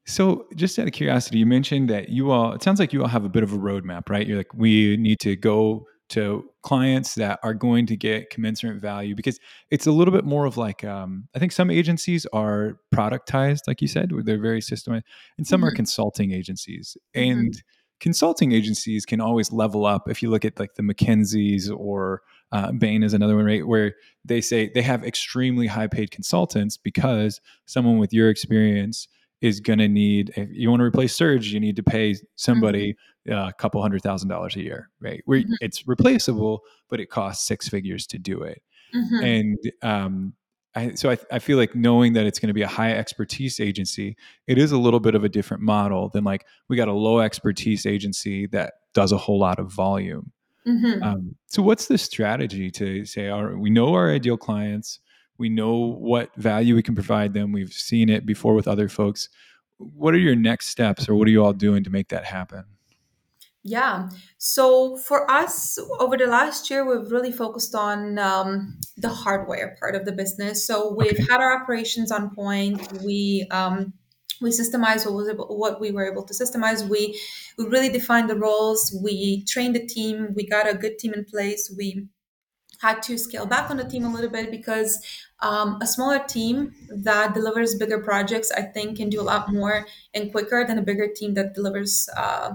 [0.07, 3.09] So, just out of curiosity, you mentioned that you all, it sounds like you all
[3.09, 4.27] have a bit of a roadmap, right?
[4.27, 9.17] You're like, we need to go to clients that are going to get commensurate value
[9.17, 9.41] because
[9.71, 13.83] it's a little bit more of like, um, I think some agencies are productized, like
[13.83, 15.05] you said, they're very systematic,
[15.39, 15.69] and some mm-hmm.
[15.69, 16.97] are consulting agencies.
[17.17, 17.39] Mm-hmm.
[17.39, 17.63] And
[17.99, 22.71] consulting agencies can always level up if you look at like the McKinsey's or uh,
[22.71, 23.67] Bain is another one, right?
[23.67, 29.09] Where they say they have extremely high paid consultants because someone with your experience
[29.41, 32.97] is going to need if you want to replace Serge you need to pay somebody
[33.29, 33.39] mm-hmm.
[33.39, 35.23] uh, a couple hundred thousand dollars a year, right?
[35.27, 35.55] Where mm-hmm.
[35.61, 38.63] it's replaceable, but it costs six figures to do it.
[38.95, 39.25] Mm-hmm.
[39.25, 40.33] And um,
[40.75, 43.61] I, so I, I, feel like knowing that it's going to be a high expertise
[43.61, 46.93] agency, it is a little bit of a different model than like we got a
[46.93, 50.33] low expertise agency that does a whole lot of volume.
[50.67, 51.03] Mm-hmm.
[51.03, 55.01] Um, so what's the strategy to say, our, we know our ideal clients,
[55.39, 57.53] we know what value we can provide them.
[57.53, 59.29] We've seen it before with other folks.
[59.79, 62.65] what are your next steps or what are you all doing to make that happen?
[63.63, 64.11] Yeah.
[64.39, 69.97] So for us, over the last year, we've really focused on um, the hardware part
[69.97, 70.65] of the business.
[70.65, 71.27] So we've okay.
[71.29, 72.81] had our operations on point.
[73.03, 73.93] We um,
[74.41, 76.89] we systemized what was able, what we were able to systemize.
[76.89, 77.21] We
[77.59, 78.97] we really defined the roles.
[79.03, 80.33] We trained the team.
[80.37, 81.73] We got a good team in place.
[81.77, 82.07] We
[82.81, 85.05] had to scale back on the team a little bit because
[85.41, 89.87] um, a smaller team that delivers bigger projects, I think, can do a lot more
[90.15, 92.09] and quicker than a bigger team that delivers.
[92.17, 92.55] Uh,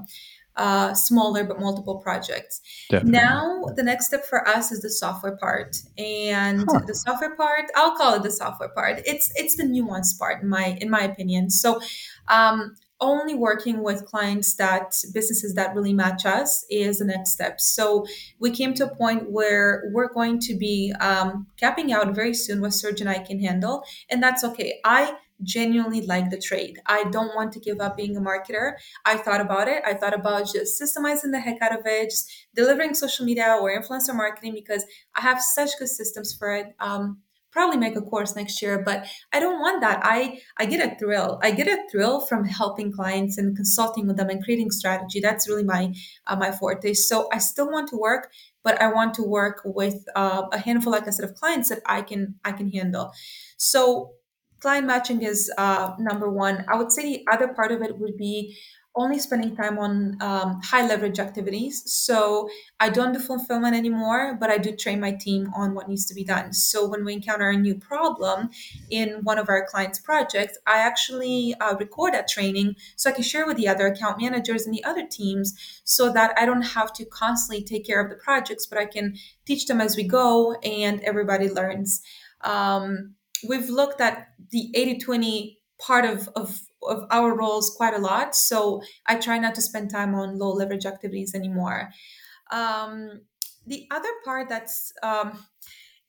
[0.58, 2.62] uh, smaller but multiple projects.
[2.90, 3.20] Definitely.
[3.20, 6.82] Now, the next step for us is the software part, and huh.
[6.86, 9.02] the software part, I'll call it the software part.
[9.06, 11.50] It's it's the nuanced part in my in my opinion.
[11.50, 11.80] So,
[12.28, 17.60] um, only working with clients that businesses that really match us is the next step.
[17.60, 18.06] So
[18.40, 22.62] we came to a point where we're going to be um, capping out very soon
[22.62, 24.80] what Serge and I can handle, and that's okay.
[24.86, 26.80] I genuinely like the trade.
[26.86, 28.74] I don't want to give up being a marketer.
[29.06, 29.82] I thought about it.
[29.86, 33.72] I thought about just systemizing the heck out of it, just delivering social media or
[33.72, 34.86] influencer marketing because
[35.16, 36.76] I have such good systems for it.
[36.80, 40.00] Um, probably make a course next year but i don't want that.
[40.04, 41.40] I i get a thrill.
[41.44, 45.20] I get a thrill from helping clients and consulting with them and creating strategy.
[45.20, 45.94] That's really my
[46.28, 46.94] uh, my forte.
[46.94, 48.32] So i still want to work
[48.64, 51.82] but i want to work with uh, a handful like i said of clients that
[51.86, 53.12] i can i can handle.
[53.58, 54.14] So
[54.62, 56.66] client matching is uh, number one.
[56.70, 58.58] I would say the other part of it would be
[58.96, 61.82] only spending time on um, high leverage activities.
[61.86, 62.50] So
[62.80, 66.14] I don't do fulfillment anymore, but I do train my team on what needs to
[66.14, 66.52] be done.
[66.52, 68.50] So when we encounter a new problem
[68.90, 73.24] in one of our clients' projects, I actually uh, record that training so I can
[73.24, 76.92] share with the other account managers and the other teams so that I don't have
[76.94, 80.54] to constantly take care of the projects, but I can teach them as we go
[80.64, 82.02] and everybody learns.
[82.42, 83.16] Um,
[83.48, 88.36] we've looked at the 80 20 part of, of of our roles quite a lot
[88.36, 91.90] so i try not to spend time on low leverage activities anymore
[92.52, 93.22] um,
[93.66, 95.38] the other part that's um,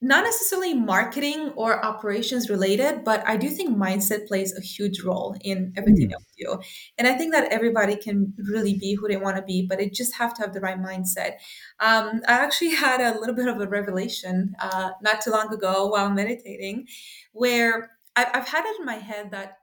[0.04, 5.36] not necessarily marketing or operations related, but I do think mindset plays a huge role
[5.42, 6.14] in everything mm.
[6.36, 6.58] do.
[6.98, 9.88] And I think that everybody can really be who they want to be, but they
[9.88, 11.34] just have to have the right mindset.
[11.78, 15.86] Um, I actually had a little bit of a revelation uh, not too long ago
[15.86, 16.88] while meditating,
[17.30, 19.58] where I've, I've had it in my head that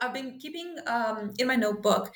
[0.00, 2.12] I've been keeping um, in my notebook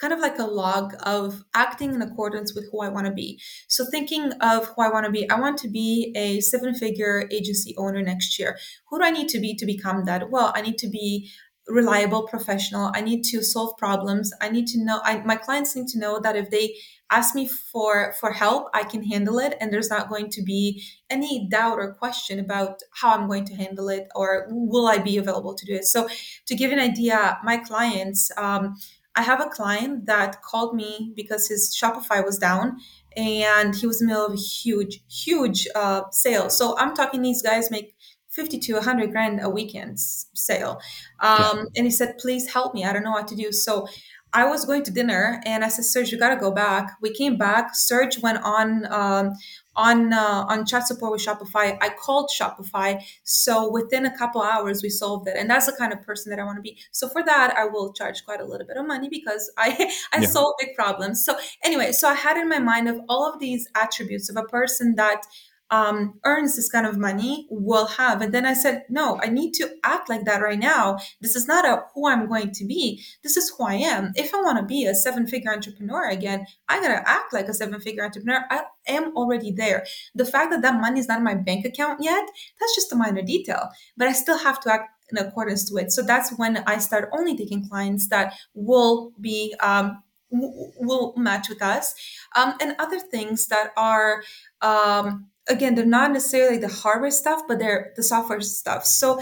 [0.00, 3.40] kind of like a log of acting in accordance with who I want to be.
[3.68, 7.28] So, thinking of who I want to be, I want to be a seven figure
[7.30, 8.56] agency owner next year.
[8.88, 10.30] Who do I need to be to become that?
[10.30, 11.30] Well, I need to be
[11.68, 12.90] reliable professional.
[12.94, 14.32] I need to solve problems.
[14.40, 16.76] I need to know I, my clients need to know that if they
[17.10, 20.84] ask me for for help i can handle it and there's not going to be
[21.08, 25.16] any doubt or question about how i'm going to handle it or will i be
[25.16, 25.84] available to do it.
[25.86, 26.06] So
[26.46, 28.76] to give an idea my clients um,
[29.18, 32.76] I have a client that called me because his Shopify was down
[33.16, 36.48] and he was in the middle of a huge, huge uh, sale.
[36.50, 37.96] So I'm talking these guys make
[38.38, 40.80] 50 to 100 grand a weekend sale.
[41.18, 41.64] Um, yeah.
[41.76, 42.84] And he said, please help me.
[42.84, 43.50] I don't know what to do.
[43.50, 43.88] So
[44.32, 46.96] I was going to dinner and I said, Serge, you got to go back.
[47.00, 47.74] We came back.
[47.74, 49.34] Serge went on um,
[49.74, 51.78] on uh, on chat support with Shopify.
[51.80, 55.92] I called Shopify, so within a couple hours we solved it, and that's the kind
[55.92, 56.76] of person that I want to be.
[56.90, 60.20] So for that, I will charge quite a little bit of money because I I
[60.20, 60.26] yeah.
[60.26, 61.24] solve big problems.
[61.24, 64.44] So anyway, so I had in my mind of all of these attributes of a
[64.44, 65.22] person that
[65.70, 68.22] um, earns this kind of money will have.
[68.22, 70.98] And then I said, no, I need to act like that right now.
[71.20, 73.02] This is not a who I'm going to be.
[73.22, 74.12] This is who I am.
[74.14, 77.48] If I want to be a seven figure entrepreneur again, I got to act like
[77.48, 78.44] a seven figure entrepreneur.
[78.50, 79.84] I am already there.
[80.14, 82.26] The fact that that money is not in my bank account yet,
[82.58, 85.92] that's just a minor detail, but I still have to act in accordance to it.
[85.92, 91.48] So that's when I start only taking clients that will be, um, w- will match
[91.48, 91.94] with us
[92.36, 94.22] um, and other things that are
[94.60, 98.84] um, again, they're not necessarily the hardware stuff, but they're the software stuff.
[98.84, 99.20] So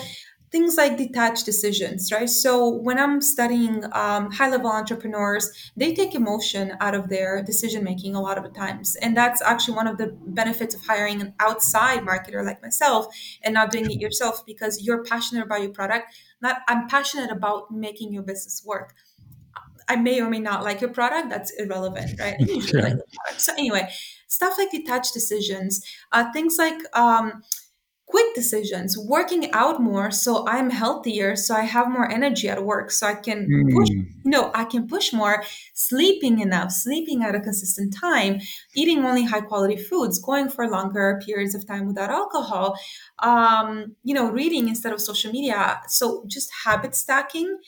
[0.51, 2.31] things like detached decisions, right?
[2.31, 7.83] So when I'm studying um, high level entrepreneurs, they take emotion out of their decision
[7.83, 8.97] making a lot of the times.
[8.97, 13.07] And that's actually one of the benefits of hiring an outside marketer like myself
[13.43, 16.15] and not doing it yourself because you're passionate about your product.
[16.41, 18.95] Not I'm passionate about making your business work.
[19.89, 21.29] I may or may not like your product.
[21.31, 22.37] That's irrelevant, right?
[22.63, 22.83] Sure.
[22.83, 22.99] Like
[23.37, 23.89] so anyway,
[24.27, 27.43] stuff like detached decisions, uh, things like um,
[28.07, 32.91] quick decisions, working out more so I'm healthier, so I have more energy at work,
[32.91, 33.73] so I can mm.
[33.73, 33.89] push.
[33.89, 35.45] You know, I can push more.
[35.75, 38.41] Sleeping enough, sleeping at a consistent time,
[38.75, 42.79] eating only high quality foods, going for longer periods of time without alcohol.
[43.19, 45.81] Um, you know, reading instead of social media.
[45.89, 47.59] So just habit stacking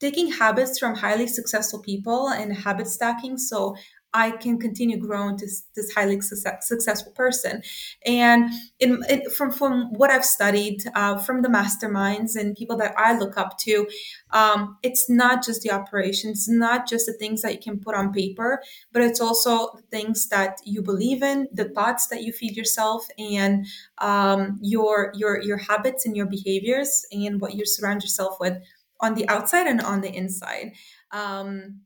[0.00, 3.38] taking habits from highly successful people and habit stacking.
[3.38, 3.74] So
[4.14, 7.62] I can continue growing to this highly success, successful person.
[8.06, 13.18] And in, from from what I've studied uh, from the masterminds and people that I
[13.18, 13.88] look up to,
[14.30, 18.12] um, it's not just the operations, not just the things that you can put on
[18.12, 22.56] paper, but it's also the things that you believe in, the thoughts that you feed
[22.56, 23.66] yourself, and
[23.98, 28.56] um, your your your habits and your behaviors, and what you surround yourself with
[29.00, 30.72] on the outside and on the inside.
[31.10, 31.80] Um,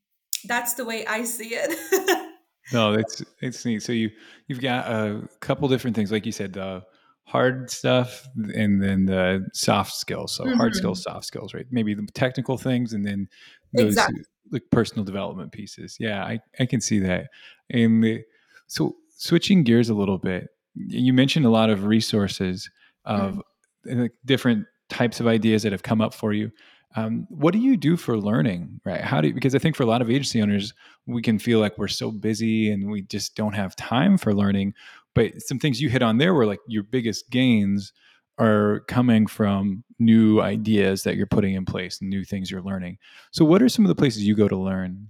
[0.49, 2.33] that's the way I see it.
[2.73, 3.83] no, it's it's neat.
[3.83, 4.11] So you
[4.47, 6.83] you've got a couple different things, like you said, the
[7.25, 10.33] hard stuff and then the soft skills.
[10.33, 10.57] So mm-hmm.
[10.57, 11.67] hard skills, soft skills, right?
[11.71, 13.29] Maybe the technical things, and then
[13.75, 14.23] those exactly.
[14.51, 15.97] like personal development pieces.
[16.01, 17.29] Yeah, I I can see that.
[17.71, 18.23] And the,
[18.67, 22.71] so switching gears a little bit, you mentioned a lot of resources
[23.05, 23.41] of
[23.87, 24.07] mm-hmm.
[24.25, 26.51] different types of ideas that have come up for you.
[26.97, 29.01] Um, what do you do for learning, right?
[29.01, 30.73] How do you, because I think for a lot of agency owners,
[31.07, 34.75] we can feel like we're so busy and we just don't have time for learning.
[35.15, 37.93] But some things you hit on there were like your biggest gains
[38.39, 42.99] are coming from new ideas that you're putting in place, new things you're learning.
[43.33, 45.09] So, what are some of the places you go to learn?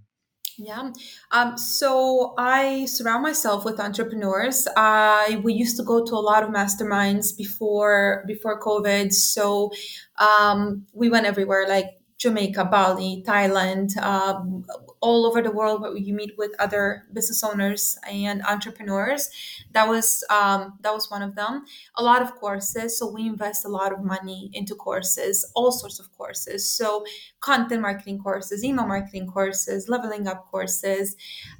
[0.61, 0.90] Yeah.
[1.31, 4.66] Um, so I surround myself with entrepreneurs.
[4.77, 9.12] I we used to go to a lot of masterminds before before COVID.
[9.12, 9.71] So
[10.18, 14.64] um, we went everywhere, like Jamaica, Bali, Thailand, um,
[15.00, 19.31] all over the world where you meet with other business owners and entrepreneurs.
[19.72, 21.64] That was um, that was one of them.
[21.96, 26.00] A lot of courses, so we invest a lot of money into courses, all sorts
[26.00, 26.68] of courses.
[26.68, 27.04] So
[27.40, 31.14] content marketing courses, email marketing courses, leveling up courses.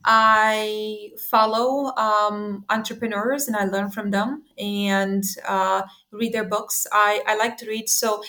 [0.05, 6.87] I follow um, entrepreneurs and I learn from them and uh, read their books.
[6.93, 8.23] I I like to read so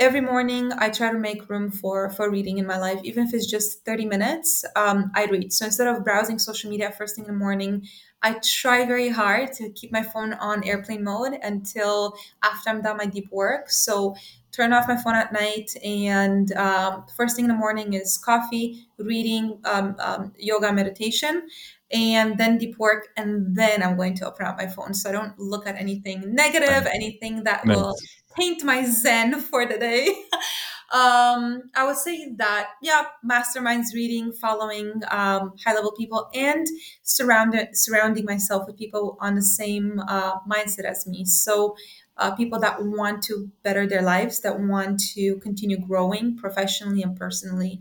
[0.00, 3.34] every morning i try to make room for for reading in my life even if
[3.34, 5.52] it's just 30 minutes um, i read.
[5.52, 7.86] So instead of browsing social media first thing in the morning
[8.22, 12.96] i try very hard to keep my phone on airplane mode until after i'm done
[12.96, 13.70] my deep work.
[13.70, 14.16] So
[14.52, 18.88] turn off my phone at night and um, first thing in the morning is coffee
[18.98, 21.46] reading um, um yoga meditation
[21.92, 24.94] and then deep work and then i'm going to open up my phone.
[24.94, 27.76] So i don't look at anything negative anything that nice.
[27.76, 27.94] will
[28.36, 30.06] paint my zen for the day
[30.92, 36.66] um, i would say that yeah masterminds reading following um, high level people and
[37.02, 41.76] surrounded surrounding myself with people on the same uh, mindset as me so
[42.16, 47.16] uh, people that want to better their lives that want to continue growing professionally and
[47.16, 47.80] personally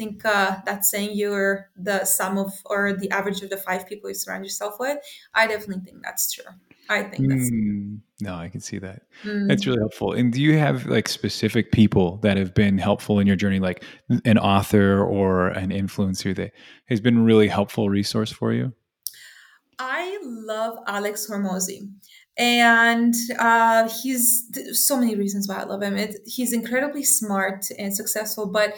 [0.00, 4.08] think uh, that's saying you're the sum of or the average of the five people
[4.08, 4.96] you surround yourself with.
[5.34, 6.52] I definitely think that's true.
[6.90, 9.02] I think that's mm, no, I can see that.
[9.24, 9.48] Mm.
[9.48, 10.12] That's really helpful.
[10.12, 13.84] And do you have like specific people that have been helpful in your journey, like
[14.24, 16.52] an author or an influencer that
[16.86, 18.72] has been really helpful resource for you?
[19.78, 21.88] I love Alex Hormozi
[22.36, 25.96] and uh, he's so many reasons why I love him.
[25.96, 28.74] It, he's incredibly smart and successful, but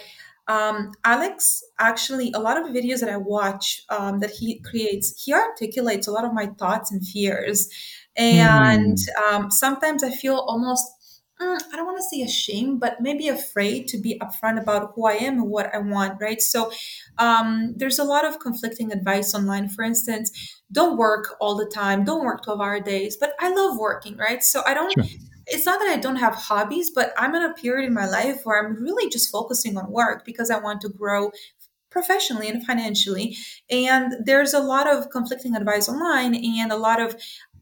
[0.49, 5.33] um, Alex actually a lot of videos that I watch um, that he creates, he
[5.33, 7.69] articulates a lot of my thoughts and fears,
[8.17, 9.33] and mm.
[9.33, 10.85] um, sometimes I feel almost
[11.41, 15.07] mm, I don't want to say ashamed, but maybe afraid to be upfront about who
[15.07, 16.41] I am and what I want, right?
[16.41, 16.71] So
[17.19, 19.69] um, there's a lot of conflicting advice online.
[19.69, 23.79] For instance, don't work all the time, don't work 12 hour days, but I love
[23.79, 24.43] working, right?
[24.43, 24.93] So I don't.
[24.93, 25.05] Sure
[25.47, 28.43] it's not that I don't have hobbies, but I'm in a period in my life
[28.45, 31.33] where I'm really just focusing on work because I want to grow
[31.91, 33.37] professionally and financially.
[33.71, 37.17] And there's a lot of conflicting advice online and a lot of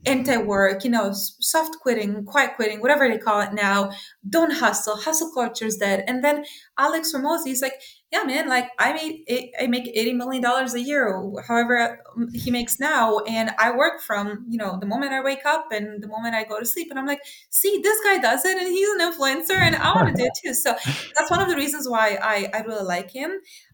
[0.06, 3.90] anti-work, you know, soft quitting, quiet quitting, whatever they call it now.
[4.28, 4.96] Don't hustle.
[4.96, 6.04] Hustle culture is dead.
[6.06, 6.44] And then
[6.78, 7.74] Alex Hormozi is like,
[8.12, 12.50] yeah, man, like I made, I make eighty million dollars a year, however um, he
[12.50, 16.08] makes now, and I work from you know the moment I wake up and the
[16.08, 18.88] moment I go to sleep, and I'm like, see, this guy does it, and he's
[18.88, 20.54] an influencer, and I want to do it too.
[20.54, 20.74] So
[21.16, 23.30] that's one of the reasons why I I really like him.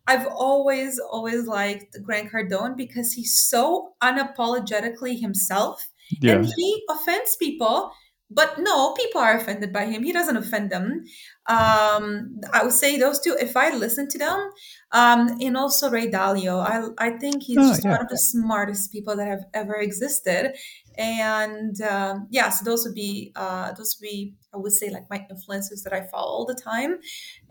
[0.07, 5.89] I've always always liked Grant Cardone because he's so unapologetically himself
[6.21, 6.35] yeah.
[6.35, 7.93] and he offends people
[8.29, 11.05] but no people are offended by him he doesn't offend them
[11.47, 14.51] um, i would say those two if i listen to them
[14.93, 17.93] um, and also ray dalio i, I think he's oh, just yeah.
[17.93, 20.57] one of the smartest people that have ever existed
[20.99, 25.09] and um, yeah so those would be uh, those would be i would say like
[25.09, 26.99] my influencers that i follow all the time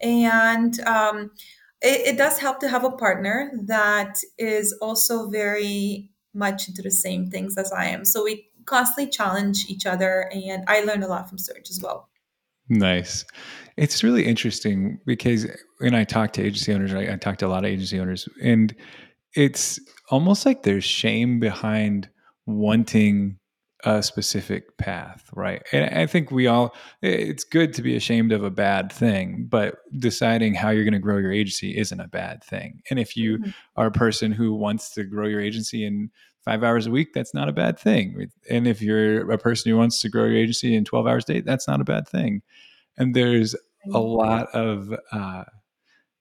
[0.01, 1.31] and um,
[1.81, 6.91] it, it does help to have a partner that is also very much into the
[6.91, 8.03] same things as I am.
[8.05, 12.09] So we constantly challenge each other, and I learned a lot from Serge as well.
[12.67, 13.25] Nice.
[13.77, 15.45] It's really interesting because
[15.79, 18.27] when I talk to agency owners, I, I talk to a lot of agency owners,
[18.41, 18.75] and
[19.35, 22.09] it's almost like there's shame behind
[22.47, 23.37] wanting
[23.83, 25.61] a specific path, right?
[25.71, 29.75] And I think we all, it's good to be ashamed of a bad thing, but
[29.99, 32.81] deciding how you're going to grow your agency isn't a bad thing.
[32.89, 33.49] And if you Mm-hmm.
[33.75, 36.09] are a person who wants to grow your agency in
[36.45, 38.29] five hours a week, that's not a bad thing.
[38.49, 41.33] And if you're a person who wants to grow your agency in 12 hours a
[41.33, 42.41] day, that's not a bad thing.
[42.97, 43.55] And there's
[43.91, 45.43] a lot of, uh,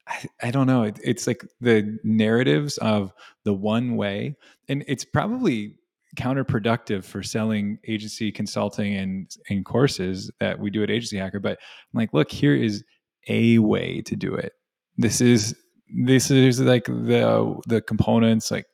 [0.06, 0.82] I, I don't know.
[0.82, 3.12] It, it's like the narratives of
[3.44, 4.36] the one way,
[4.68, 5.76] and it's probably
[6.16, 11.40] counterproductive for selling agency consulting and and courses that we do at Agency Hacker.
[11.40, 12.84] But I'm like, look, here is
[13.28, 14.52] a way to do it.
[14.96, 15.56] This is
[15.88, 18.50] this is like the the components.
[18.50, 18.66] Like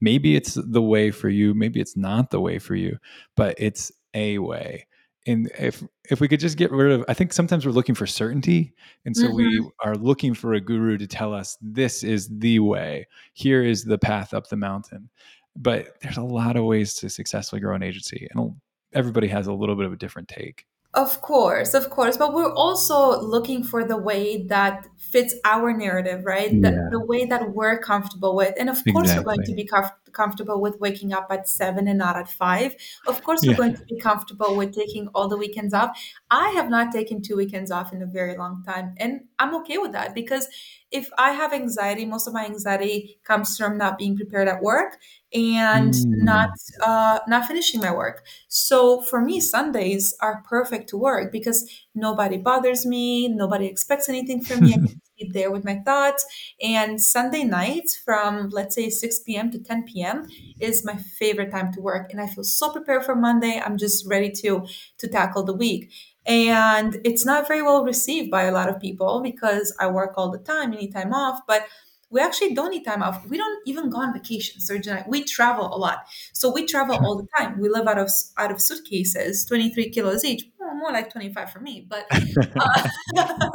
[0.00, 2.98] maybe it's the way for you, maybe it's not the way for you,
[3.36, 4.86] but it's a way.
[5.26, 8.06] And if if we could just get rid of i think sometimes we're looking for
[8.06, 8.72] certainty
[9.04, 9.34] and so Mhm.
[9.34, 13.08] we are looking for a guru to tell us this is the way.
[13.34, 15.08] Here is the path up the mountain.
[15.56, 18.54] But there's a lot of ways to successfully grow an agency and
[18.92, 20.64] everybody has a little bit of a different take
[20.96, 26.24] Of course, of course, but we're also looking for the way that fits our narrative,
[26.24, 26.50] right?
[26.50, 26.88] The, Yeah.
[26.90, 28.54] the way that we're comfortable with.
[28.58, 31.98] And of course, we're going to be comf- comfortable with waking up at seven and
[31.98, 32.74] not at five.
[33.06, 35.90] Of course, we're going to be comfortable with taking all the weekends off.
[36.30, 39.76] I have not taken two weekends off in a very long time, and I'm okay
[39.76, 40.48] with that because
[40.96, 44.98] if I have anxiety, most of my anxiety comes from not being prepared at work
[45.32, 46.56] and not Mm.
[46.84, 48.24] uh, not finishing my work.
[48.48, 54.42] So for me, Sundays are perfect to work because nobody bothers me, nobody expects anything
[54.44, 54.72] from me.
[54.74, 56.24] I can be there with my thoughts.
[56.62, 59.50] And Sunday night, from let's say 6 p.m.
[59.52, 60.26] to 10 p.m.
[60.58, 62.12] is my favorite time to work.
[62.12, 63.60] And I feel so prepared for Monday.
[63.64, 64.66] I'm just ready to
[64.98, 65.90] to tackle the week.
[66.26, 70.30] And it's not very well received by a lot of people because I work all
[70.30, 71.40] the time, I need time off.
[71.46, 71.66] But
[72.10, 73.26] we actually don't need time off.
[73.28, 75.04] We don't even go on vacation, Serge and I.
[75.08, 76.06] We travel a lot.
[76.32, 77.60] So we travel all the time.
[77.60, 80.44] We live out of out of suitcases, 23 kilos each.
[80.74, 81.86] More like 25 for me.
[81.88, 82.88] But uh,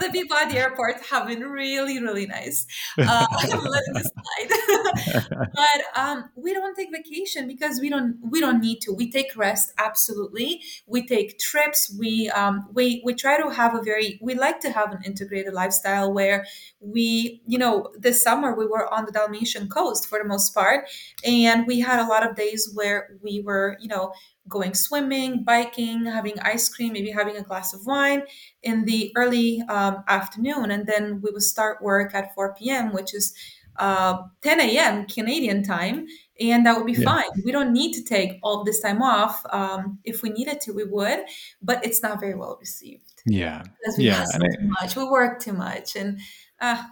[0.00, 2.66] the people at the airport have been really, really nice.
[2.98, 5.50] Uh, I'm letting it slide.
[5.54, 8.92] but um, we don't take vacation because we don't we don't need to.
[8.92, 10.62] We take rest absolutely.
[10.86, 11.94] We take trips.
[11.98, 15.52] We um, we we try to have a very we like to have an integrated
[15.52, 16.46] lifestyle where
[16.80, 20.88] we you know this summer we were on the Dalmatian coast for the most part,
[21.24, 24.12] and we had a lot of days where we were you know
[24.48, 28.22] going swimming, biking, having ice cream, maybe having a glass of wine
[28.62, 33.14] in the early um, afternoon, and then we would start work at 4 p.m., which
[33.14, 33.34] is
[33.76, 35.06] uh, 10 a.m.
[35.06, 36.06] Canadian time,
[36.40, 37.04] and that would be Yeah.
[37.04, 37.24] fine.
[37.44, 39.44] We don't need to take all this time off.
[39.50, 41.20] Um, if we needed to, we would,
[41.62, 45.52] but it's not very well received yeah because we yeah too much, we work too
[45.52, 46.20] much, and
[46.60, 46.84] uh,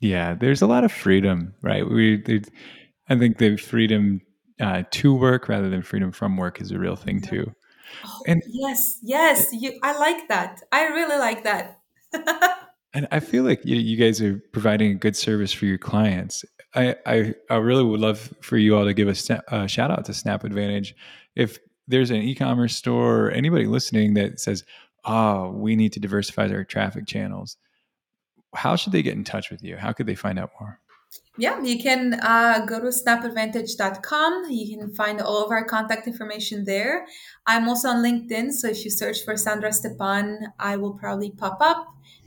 [0.00, 2.22] yeah there's a lot of freedom right we
[3.08, 4.20] i think the freedom
[4.60, 7.54] uh, to work rather than freedom from work is a real thing too
[8.04, 9.78] oh, and yes, yes, you.
[9.82, 10.62] I like that.
[10.72, 11.78] I really like that.
[12.92, 16.44] And I feel like you, you guys are providing a good service for your clients.
[16.74, 19.92] I, I, I really would love for you all to give a, sna- a shout
[19.92, 20.96] out to Snap Advantage.
[21.36, 24.64] If there's an e-commerce store or anybody listening that says,
[25.04, 27.56] "Oh, we need to diversify our traffic channels,"
[28.56, 29.76] how should they get in touch with you?
[29.76, 30.79] How could they find out more?
[31.38, 34.50] Yeah, you can uh, go to snapadvantage.com.
[34.50, 37.06] You can find all of our contact information there.
[37.46, 41.58] I'm also on LinkedIn, so if you search for Sandra Stepan, I will probably pop
[41.60, 41.86] up.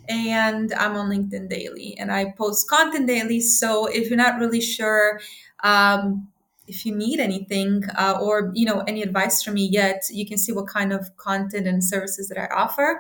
[0.10, 3.40] And I'm on LinkedIn daily, and I post content daily.
[3.40, 5.22] So if you're not really sure
[5.64, 6.28] um,
[6.68, 10.38] if you need anything uh, or you know any advice from me yet, you can
[10.38, 13.00] see what kind of content and services that I offer,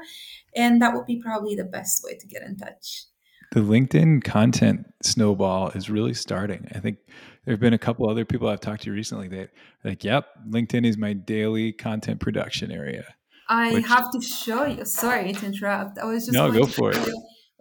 [0.55, 3.05] and that would be probably the best way to get in touch.
[3.53, 6.67] The LinkedIn content snowball is really starting.
[6.73, 6.97] I think
[7.45, 9.49] there have been a couple other people I've talked to recently that
[9.85, 13.05] are like, "Yep, LinkedIn is my daily content production area."
[13.47, 14.85] I Which have to show you.
[14.85, 15.99] Sorry to interrupt.
[15.99, 17.09] I was just no, go for it.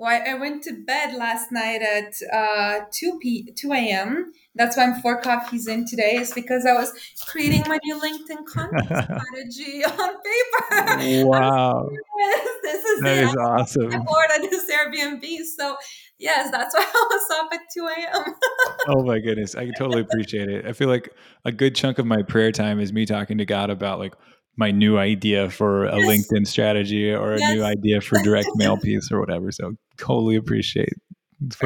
[0.03, 4.33] Why I went to bed last night at uh, 2 p 2 a.m.
[4.57, 6.93] That's why I'm four coffees in today, is because I was
[7.29, 11.25] creating my new LinkedIn content strategy on paper.
[11.25, 11.89] Wow.
[12.63, 13.25] This is that it.
[13.29, 15.25] is I'm bored at this Airbnb.
[15.57, 15.77] So
[16.19, 18.35] yes, that's why I was up at 2 a.m.
[18.89, 20.67] Oh my goodness, I totally appreciate it.
[20.67, 21.11] I feel like
[21.45, 24.15] a good chunk of my prayer time is me talking to God about like
[24.57, 26.09] my new idea for a Yes.
[26.09, 29.51] LinkedIn strategy or a new idea for direct mail piece or whatever.
[29.51, 30.95] So totally appreciate.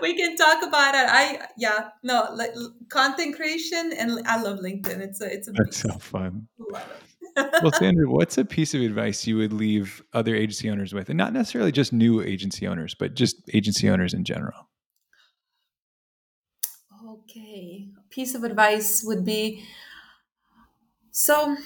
[0.00, 1.06] We can talk about it.
[1.08, 2.52] I yeah no like
[2.88, 5.00] content creation and I love LinkedIn.
[5.00, 6.46] It's a it's a that's so fun.
[7.36, 11.08] Well, Sandra, what's a piece of advice you would leave other agency owners with?
[11.08, 14.68] And not necessarily just new agency owners, but just agency owners in general.
[17.08, 17.88] Okay.
[17.96, 19.64] A piece of advice would be
[21.10, 21.56] so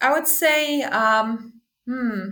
[0.00, 2.28] I would say, um, hmm,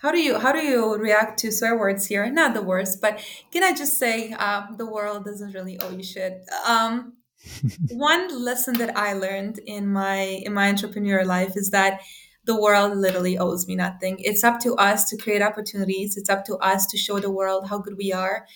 [0.00, 2.30] how do you how do you react to swear words here?
[2.30, 6.02] Not the worst, but can I just say uh, the world doesn't really owe you
[6.02, 6.44] shit.
[6.66, 7.14] Um,
[7.90, 12.00] one lesson that I learned in my in my entrepreneur life is that
[12.44, 14.16] the world literally owes me nothing.
[14.18, 16.16] It's up to us to create opportunities.
[16.16, 18.46] It's up to us to show the world how good we are.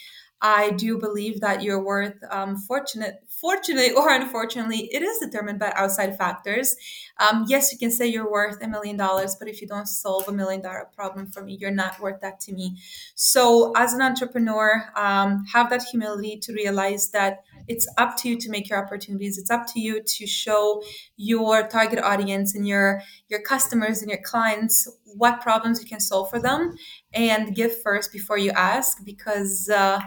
[0.40, 5.72] I do believe that you're worth, um, fortunate, fortunately or unfortunately, it is determined by
[5.76, 6.76] outside factors.
[7.18, 10.28] Um, yes, you can say you're worth a million dollars, but if you don't solve
[10.28, 12.76] a million dollar problem for me, you're not worth that to me.
[13.14, 18.39] So, as an entrepreneur, um, have that humility to realize that it's up to you
[18.39, 19.39] to make your opportunities.
[19.39, 20.82] It's up to you to show
[21.16, 26.30] your target audience and your your customers and your clients what problems you can solve
[26.30, 26.74] for them,
[27.12, 29.68] and give first before you ask because.
[29.68, 30.01] Uh,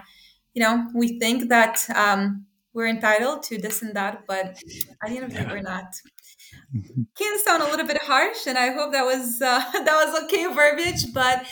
[0.54, 4.58] you know, we think that um, we're entitled to this and that, but at
[5.08, 5.94] the end of the day, we're not.
[6.76, 7.02] Mm-hmm.
[7.18, 10.46] Can sound a little bit harsh, and I hope that was uh, that was okay
[10.54, 11.46] verbiage, but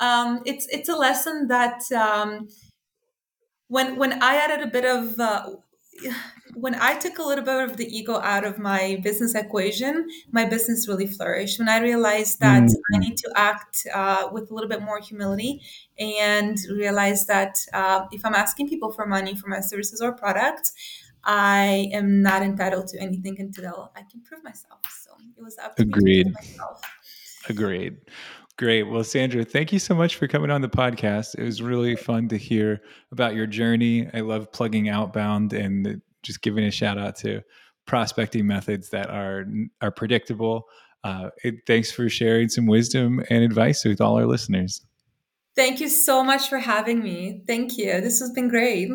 [0.00, 2.48] um, it's it's a lesson that um,
[3.68, 5.50] when when I added a bit of uh,
[6.54, 10.44] when I took a little bit of the ego out of my business equation, my
[10.44, 11.58] business really flourished.
[11.58, 12.94] When I realized that Mm-hmm.
[12.94, 15.60] I need to act uh, with a little bit more humility
[15.98, 20.72] and realize that uh, if I'm asking people for money for my services or products,
[21.24, 24.80] I am not entitled to anything until I can prove myself.
[25.02, 26.32] So it was up to me to Agreed.
[26.32, 26.80] myself.
[27.48, 27.96] Agreed.
[28.56, 28.84] Great.
[28.84, 31.34] Well, Sandra, thank you so much for coming on the podcast.
[31.36, 34.08] It was really fun to hear about your journey.
[34.14, 37.42] I love plugging outbound and just giving a shout out to
[37.86, 39.44] prospecting methods that are
[39.80, 40.64] are predictable.
[41.04, 44.80] Uh, it, thanks for sharing some wisdom and advice with all our listeners.
[45.54, 47.42] Thank you so much for having me.
[47.46, 48.00] Thank you.
[48.00, 48.90] This has been great.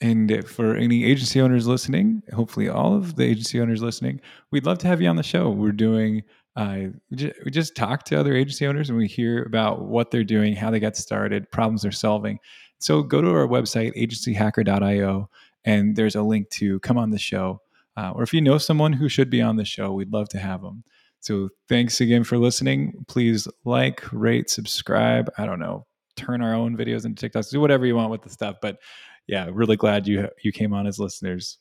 [0.00, 4.78] And for any agency owners listening, hopefully all of the agency owners listening, we'd love
[4.78, 5.48] to have you on the show.
[5.48, 6.22] We're doing,
[6.54, 6.78] uh,
[7.10, 10.70] we just talk to other agency owners and we hear about what they're doing, how
[10.70, 12.38] they got started, problems they're solving.
[12.78, 15.30] So go to our website, agencyhacker.io,
[15.66, 17.60] and there's a link to come on the show.
[17.96, 20.38] Uh, or if you know someone who should be on the show, we'd love to
[20.38, 20.84] have them.
[21.20, 23.04] So thanks again for listening.
[23.08, 25.30] Please like, rate, subscribe.
[25.36, 25.86] I don't know,
[26.16, 28.56] turn our own videos into TikToks, do whatever you want with the stuff.
[28.62, 28.78] But
[29.26, 31.58] yeah, really glad you you came on as listeners.